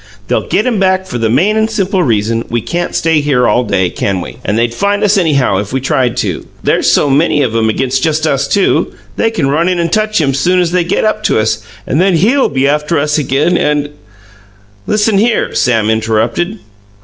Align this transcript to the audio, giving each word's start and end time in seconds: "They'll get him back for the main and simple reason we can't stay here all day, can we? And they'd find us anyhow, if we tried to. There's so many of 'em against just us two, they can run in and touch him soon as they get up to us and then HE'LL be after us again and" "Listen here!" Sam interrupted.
"They'll 0.29 0.47
get 0.47 0.65
him 0.65 0.79
back 0.79 1.05
for 1.05 1.19
the 1.19 1.29
main 1.29 1.55
and 1.55 1.69
simple 1.69 2.01
reason 2.01 2.43
we 2.49 2.59
can't 2.59 2.95
stay 2.95 3.21
here 3.21 3.47
all 3.47 3.63
day, 3.63 3.91
can 3.91 4.19
we? 4.19 4.37
And 4.43 4.57
they'd 4.57 4.73
find 4.73 5.03
us 5.03 5.15
anyhow, 5.15 5.57
if 5.57 5.71
we 5.71 5.79
tried 5.79 6.17
to. 6.25 6.47
There's 6.63 6.91
so 6.91 7.07
many 7.07 7.43
of 7.43 7.55
'em 7.55 7.69
against 7.69 8.01
just 8.01 8.25
us 8.25 8.47
two, 8.47 8.93
they 9.15 9.29
can 9.29 9.49
run 9.51 9.69
in 9.69 9.77
and 9.79 9.93
touch 9.93 10.19
him 10.19 10.33
soon 10.33 10.59
as 10.59 10.71
they 10.71 10.83
get 10.83 11.05
up 11.05 11.21
to 11.25 11.37
us 11.37 11.59
and 11.85 12.01
then 12.01 12.15
HE'LL 12.15 12.49
be 12.49 12.67
after 12.67 12.97
us 12.97 13.19
again 13.19 13.55
and" 13.57 13.89
"Listen 14.87 15.19
here!" 15.19 15.53
Sam 15.53 15.87
interrupted. 15.87 16.57